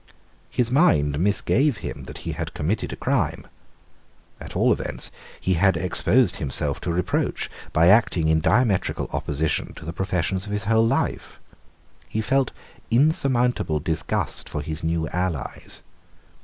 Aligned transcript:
His 0.49 0.71
mind 0.71 1.19
misgave 1.19 1.77
him 1.85 2.05
that 2.05 2.25
he 2.25 2.31
had 2.31 2.55
committed 2.55 2.91
a 2.91 2.95
crime. 2.95 3.45
At 4.39 4.55
all 4.55 4.73
events 4.73 5.11
he 5.39 5.53
had 5.53 5.77
exposed 5.77 6.37
himself 6.37 6.81
to 6.81 6.91
reproach, 6.91 7.51
by 7.71 7.87
acting 7.89 8.27
in 8.27 8.39
diametrical 8.39 9.09
opposition 9.13 9.75
to 9.75 9.85
the 9.85 9.93
professions 9.93 10.47
of 10.47 10.51
his 10.51 10.63
whole 10.63 10.87
life. 10.87 11.39
He 12.09 12.19
felt 12.19 12.51
insurmountable 12.89 13.79
disgust 13.79 14.49
for 14.49 14.63
his 14.63 14.83
new 14.83 15.07
allies. 15.09 15.83